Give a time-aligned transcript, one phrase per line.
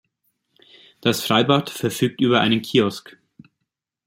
[1.01, 3.19] Das Freibad verfügt über einen Kiosk.